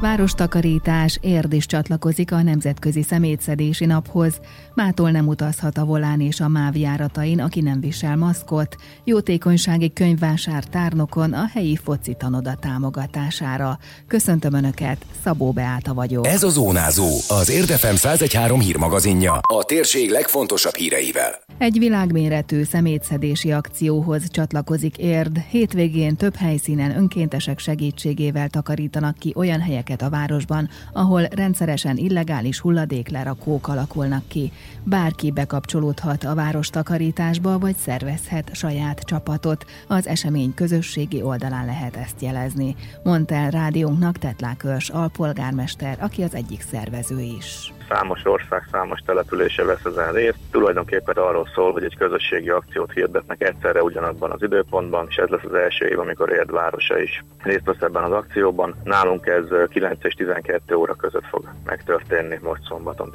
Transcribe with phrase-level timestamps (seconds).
[0.00, 4.40] Várostakarítás Érd is csatlakozik a Nemzetközi Szemétszedési Naphoz.
[4.74, 8.76] Mától nem utazhat a volán és a MÁV járatain, aki nem visel maszkot.
[9.04, 13.78] Jótékonysági könyvvásár tárnokon a helyi foci tanoda támogatására.
[14.06, 16.26] Köszöntöm Önöket, Szabó Beáta vagyok.
[16.26, 19.32] Ez a Zónázó, az Érdefem 113 hírmagazinja.
[19.32, 21.44] A térség legfontosabb híreivel.
[21.58, 25.38] Egy világméretű szemétszedési akcióhoz csatlakozik Érd.
[25.38, 33.68] Hétvégén több helyszínen önkéntesek segítségével takarítanak ki olyan helyeket a városban, ahol rendszeresen illegális hulladéklerakók
[33.68, 34.52] alakulnak ki.
[34.84, 39.64] Bárki bekapcsolódhat a város takarításba, vagy szervezhet saját csapatot.
[39.88, 42.76] Az esemény közösségi oldalán lehet ezt jelezni.
[43.02, 49.84] Mondta el rádiónknak Tetlákörs alpolgármester, aki az egyik szervező is számos ország, számos települése vesz
[49.84, 50.38] ezen részt.
[50.50, 55.44] Tulajdonképpen arról szól, hogy egy közösségi akciót hirdetnek egyszerre ugyanabban az időpontban, és ez lesz
[55.44, 58.74] az első év, amikor Érd városa is részt vesz ebben az akcióban.
[58.84, 63.10] Nálunk ez 9 és 12 óra között fog megtörténni, most szombaton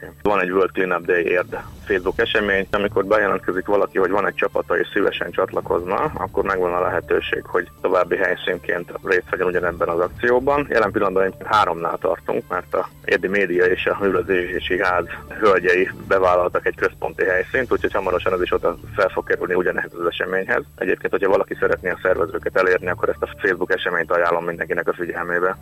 [0.00, 0.12] 19-én.
[0.22, 4.78] Van egy World Cleanup Day Érd Facebook esemény, amikor bejelentkezik valaki, hogy van egy csapata
[4.78, 10.66] és szívesen csatlakozna, akkor megvan a lehetőség, hogy további helyszínként részt vegyen ugyanebben az akcióban.
[10.70, 15.04] Jelen pillanatban háromnál tartunk, mert a érdi média és a hűlözési ház
[15.40, 20.06] hölgyei bevállaltak egy központi helyszínt, úgyhogy hamarosan ez is oda fel fog kerülni ugyanehhez az
[20.06, 20.62] eseményhez.
[20.76, 24.92] Egyébként, hogyha valaki szeretné a szervezőket elérni, akkor ezt a Facebook eseményt ajánlom mindenkinek a
[24.92, 25.56] figyelmébe.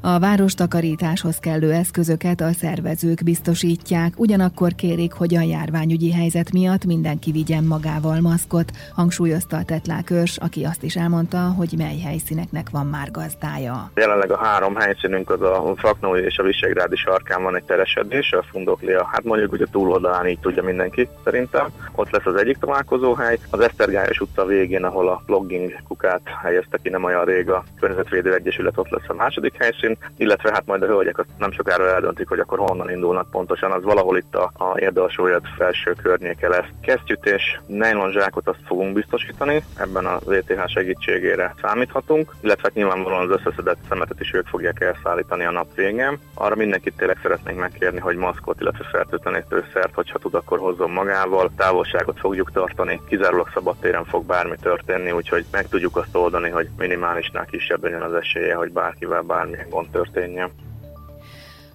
[0.00, 7.30] A várostakarításhoz kellő eszközöket a szervezők biztosítják, ugyanakkor kérik, hogy a járványügyi helyzet miatt mindenki
[7.30, 13.10] vigyen magával maszkot, hangsúlyozta a tetlákörs, aki azt is elmondta, hogy mely helyszíneknek van már
[13.10, 13.90] gazdája.
[13.94, 18.42] Jelenleg a három helyszínünk az a Faknói és a Visegrádi sarkán van egy teresedés, a
[18.42, 21.66] Fundoklia, hát mondjuk, hogy a túloldalán így tudja mindenki szerintem.
[21.94, 26.88] Ott lesz az egyik találkozóhely, az Esztergályos utca végén, ahol a blogging kukát helyezte ki
[26.88, 30.86] nem olyan rég a Környezetvédő Egyesület, ott lesz a második helyszín, illetve hát majd a
[30.86, 34.78] hölgyek azt nem sokára eldöntik, hogy akkor honnan indulnak pontosan, az valahol itt a, a
[34.78, 36.68] érdalsójat felső környéke lesz.
[36.82, 43.40] Kesztyűtés, nylon zsákot azt fogunk biztosítani, ebben a VTH segítségére számíthatunk, illetve hát nyilvánvalóan az
[43.40, 46.18] összeszedett szemetet is ők fogják elszállítani a nap végén.
[46.34, 51.50] Arra mindenkit tényleg szeretnénk megkérni, hogy maszkot, illetve fertőtlenítőszert, hogyha tud, akkor hozzon magával.
[51.56, 57.44] Távolságot fogjuk tartani, kizárólag szabadtéren fog bármi történni, úgyhogy meg tudjuk azt oldani, hogy minimálisnál
[57.44, 60.50] kisebb legyen az esélye, hogy bárkivel bármilyen Conde Contreosteña.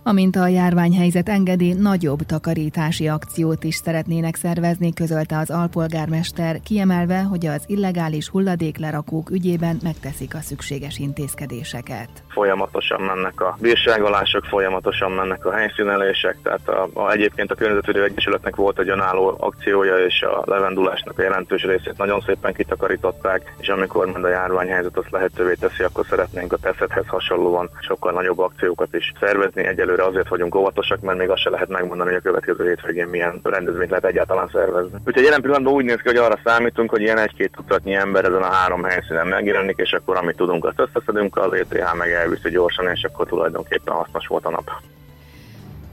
[0.08, 7.46] Amint a járványhelyzet engedi, nagyobb takarítási akciót is szeretnének szervezni, közölte az alpolgármester, kiemelve, hogy
[7.46, 12.10] az illegális hulladéklerakók ügyében megteszik a szükséges intézkedéseket.
[12.28, 18.56] Folyamatosan mennek a bírságolások, folyamatosan mennek a helyszínelések, tehát a, a, egyébként a Környezetvédő Egyesületnek
[18.56, 24.06] volt egy önálló akciója, és a levendulásnak a jelentős részét nagyon szépen kitakarították, és amikor
[24.06, 29.14] mind a járványhelyzet azt lehetővé teszi, akkor szeretnénk a teszethez hasonlóan sokkal nagyobb akciókat is
[29.20, 29.66] szervezni.
[29.66, 33.08] Egyelőre egyelőre azért vagyunk óvatosak, mert még azt se lehet megmondani, hogy a következő hétvégén
[33.08, 34.98] milyen rendezvényt lehet egyáltalán szervezni.
[35.06, 38.42] Úgyhogy jelen pillanatban úgy néz ki, hogy arra számítunk, hogy ilyen egy-két tucatnyi ember ezen
[38.42, 42.88] a három helyszínen megjelenik, és akkor amit tudunk, azt összeszedünk, az ETH meg elviszi gyorsan,
[42.94, 44.72] és akkor tulajdonképpen hasznos volt a nap.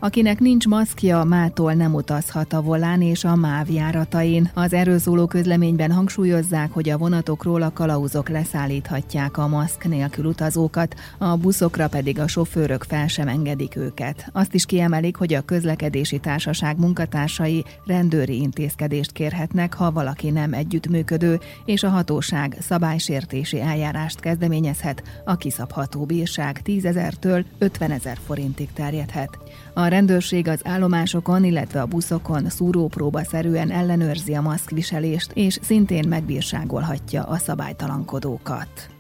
[0.05, 4.51] Akinek nincs maszkja, mától nem utazhat a volán és a MÁV járatain.
[4.55, 10.95] Az erről szóló közleményben hangsúlyozzák, hogy a vonatokról a kalauzok leszállíthatják a maszk nélkül utazókat,
[11.19, 14.29] a buszokra pedig a sofőrök fel sem engedik őket.
[14.33, 21.41] Azt is kiemelik, hogy a közlekedési társaság munkatársai rendőri intézkedést kérhetnek, ha valaki nem együttműködő,
[21.65, 29.39] és a hatóság szabálysértési eljárást kezdeményezhet, a kiszabható bírság 10 ezertől 50 ezer forintig terjedhet.
[29.75, 37.23] A rendőrség az állomásokon, illetve a buszokon szúrópróba szerűen ellenőrzi a maszkviselést, és szintén megbírságolhatja
[37.23, 38.94] a szabálytalankodókat.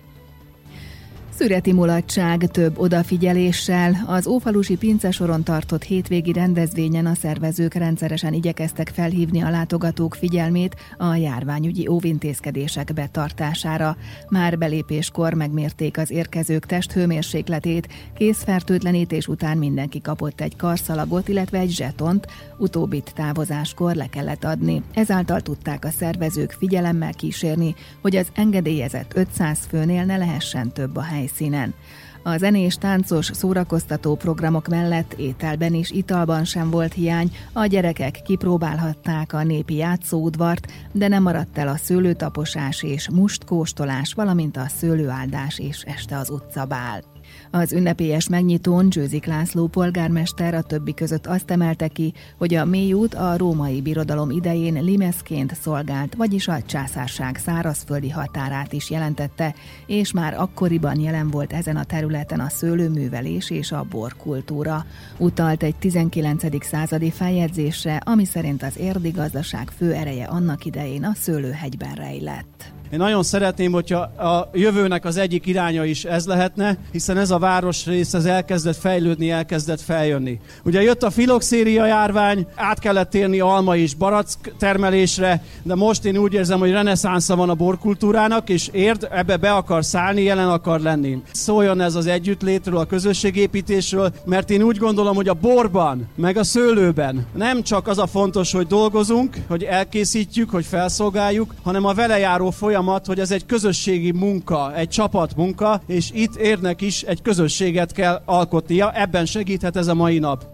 [1.38, 9.40] Szüreti mulatság több odafigyeléssel az Ófalusi Pincesoron tartott hétvégi rendezvényen a szervezők rendszeresen igyekeztek felhívni
[9.40, 13.96] a látogatók figyelmét a járványügyi óvintézkedések betartására.
[14.28, 22.26] Már belépéskor megmérték az érkezők testhőmérsékletét, készfertőtlenítés után mindenki kapott egy karszalagot, illetve egy zsetont,
[22.58, 24.82] utóbbit távozáskor le kellett adni.
[24.92, 31.02] Ezáltal tudták a szervezők figyelemmel kísérni, hogy az engedélyezett 500 főnél ne lehessen több a
[31.02, 31.74] hely helyszínen.
[32.22, 39.32] A zenés, táncos, szórakoztató programok mellett ételben és italban sem volt hiány, a gyerekek kipróbálhatták
[39.32, 45.82] a népi játszóudvart, de nem maradt el a szőlőtaposás és mustkóstolás, valamint a szőlőáldás és
[45.82, 47.13] este az utcabál.
[47.50, 53.14] Az ünnepélyes megnyitón Győzik László polgármester a többi között azt emelte ki, hogy a mélyút
[53.14, 59.54] a római birodalom idején limeszként szolgált, vagyis a császárság szárazföldi határát is jelentette,
[59.86, 64.84] és már akkoriban jelen volt ezen a területen a szőlőművelés és a borkultúra.
[65.18, 66.64] Utalt egy 19.
[66.64, 72.73] századi feljegyzésre, ami szerint az érdi gazdaság fő ereje annak idején a szőlőhegyben rejlett.
[72.94, 77.38] Én nagyon szeretném, hogyha a jövőnek az egyik iránya is ez lehetne, hiszen ez a
[77.38, 80.40] városrész ez elkezdett fejlődni, elkezdett feljönni.
[80.64, 86.16] Ugye jött a filoxéria járvány, át kellett térni alma és barack termelésre, de most én
[86.16, 90.80] úgy érzem, hogy reneszánsza van a borkultúrának, és érd, ebbe be akar szállni, jelen akar
[90.80, 91.22] lenni.
[91.32, 96.44] Szóljon ez az együttlétről, a közösségépítésről, mert én úgy gondolom, hogy a borban, meg a
[96.44, 102.18] szőlőben nem csak az a fontos, hogy dolgozunk, hogy elkészítjük, hogy felszolgáljuk, hanem a vele
[102.18, 107.22] járó folyamat folyamat, hogy ez egy közösségi munka, egy csapatmunka, és itt érnek is egy
[107.22, 110.53] közösséget kell alkotnia, ebben segíthet ez a mai nap.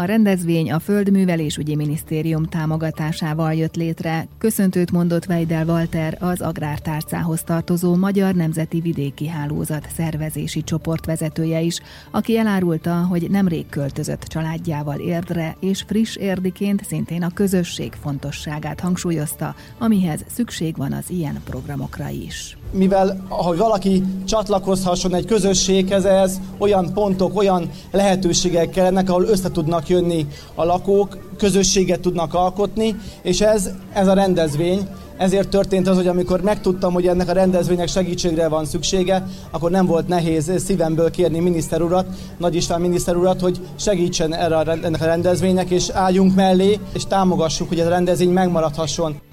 [0.00, 4.26] A rendezvény a Földművelésügyi Minisztérium támogatásával jött létre.
[4.38, 11.80] Köszöntőt mondott Weidel Walter, az agrártárcához tartozó Magyar Nemzeti Vidéki Hálózat szervezési csoport vezetője is,
[12.10, 19.54] aki elárulta, hogy nemrég költözött családjával érdre, és friss érdiként szintén a közösség fontosságát hangsúlyozta,
[19.78, 26.92] amihez szükség van az ilyen programokra is mivel hogy valaki csatlakozhasson egy közösséghez, ez olyan
[26.92, 33.70] pontok, olyan lehetőségek kellenek, ahol össze tudnak jönni a lakók, közösséget tudnak alkotni, és ez,
[33.92, 38.64] ez a rendezvény, ezért történt az, hogy amikor megtudtam, hogy ennek a rendezvénynek segítségre van
[38.64, 42.06] szüksége, akkor nem volt nehéz szívemből kérni miniszter urat,
[42.38, 47.06] Nagy István miniszter urat, hogy segítsen erre a, ennek a rendezvénynek, és álljunk mellé, és
[47.06, 49.29] támogassuk, hogy ez a rendezvény megmaradhasson.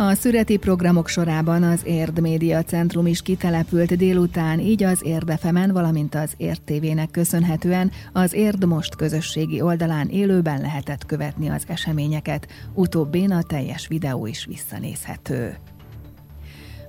[0.00, 6.14] A szüreti programok sorában az Érd Média Centrum is kitelepült délután, így az Érdefemen, valamint
[6.14, 12.46] az Érd TV-nek köszönhetően az Érd Most közösségi oldalán élőben lehetett követni az eseményeket.
[12.74, 15.56] Utóbbén a teljes videó is visszanézhető.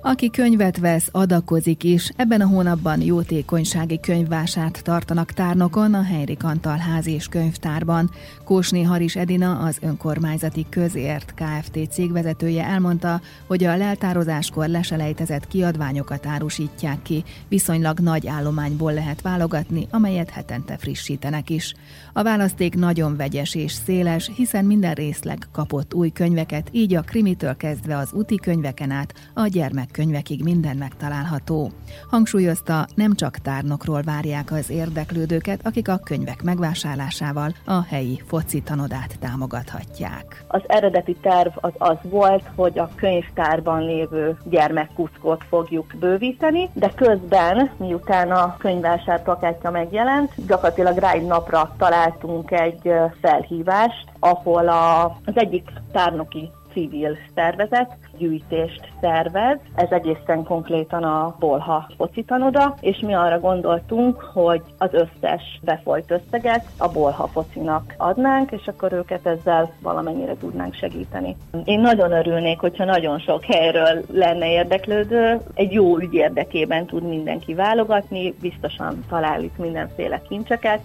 [0.02, 2.12] Aki könyvet vesz, adakozik is.
[2.16, 8.10] Ebben a hónapban jótékonysági könyvvását tartanak tárnokon a Henrik Antal ház és könyvtárban.
[8.44, 11.90] Kósné Haris Edina, az önkormányzati közért Kft.
[11.90, 20.30] cégvezetője elmondta, hogy a leltározáskor leselejtezett kiadványokat árusítják ki, viszonylag nagy állományból lehet válogatni, amelyet
[20.30, 21.74] hetente frissítenek is.
[22.14, 27.56] A választék nagyon vegyes és széles, hiszen minden részleg kapott új könyveket, így a krimitől
[27.56, 31.72] kezdve az úti könyveken át a gyermek könyvekig minden megtalálható.
[32.10, 39.20] Hangsúlyozta, nem csak tárnokról várják az érdeklődőket, akik a könyvek megvásárlásával a helyi foci tanodát
[39.20, 40.44] támogathatják.
[40.48, 47.70] Az eredeti terv az az volt, hogy a könyvtárban lévő gyermekkuszkot fogjuk bővíteni, de közben,
[47.78, 52.92] miután a könyvvásár plakátja megjelent, gyakorlatilag rá egy napra találtunk egy
[53.22, 59.58] felhívást, ahol a, az egyik tárnoki civil szervezet gyűjtést szervez.
[59.76, 66.66] Ez egészen konkrétan a Bolha focitanoda, és mi arra gondoltunk, hogy az összes befolyt összeget
[66.78, 71.36] a Bolha focinak adnánk, és akkor őket ezzel valamennyire tudnánk segíteni.
[71.64, 77.54] Én nagyon örülnék, hogyha nagyon sok helyről lenne érdeklődő, egy jó ügy érdekében tud mindenki
[77.54, 80.80] válogatni, biztosan talál itt mindenféle kincseket,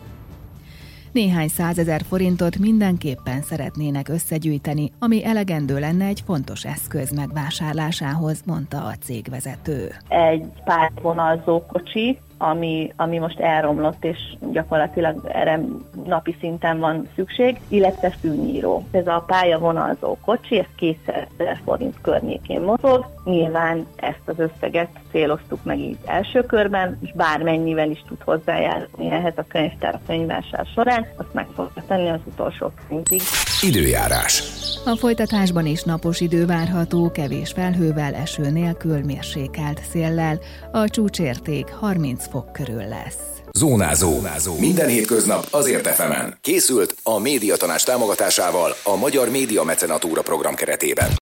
[1.15, 8.95] néhány százezer forintot mindenképpen szeretnének összegyűjteni, ami elegendő lenne egy fontos eszköz megvásárlásához, mondta a
[9.01, 9.89] cégvezető.
[10.09, 14.19] Egy pártvonalzó kocsi, ami, ami most elromlott, és
[14.53, 15.61] gyakorlatilag erre
[16.07, 18.87] napi szinten van szükség, illetve fűnyíró.
[18.91, 21.27] Ez a pályavonalzó kocsi, ez 200
[21.65, 23.07] forint környékén mozog.
[23.25, 29.35] Nyilván ezt az összeget céloztuk meg így első körben, és bármennyivel is tud hozzájárulni ehhez
[29.37, 33.21] a könyvtár a könyvvásár során, azt meg fogja tenni az utolsó szintig.
[33.63, 34.43] Időjárás.
[34.87, 40.41] A folytatásban is napos idő várható, kevés felhővel, eső nélkül, mérsékelt széllel.
[40.73, 43.17] A csúcsérték 30 fok körül lesz.
[43.53, 44.11] Zónázó.
[44.11, 44.59] Zónázó.
[44.59, 46.39] Minden hétköznap azért efemen.
[46.41, 51.11] Készült a médiatanás támogatásával a Magyar Média Mecenatúra program keretében.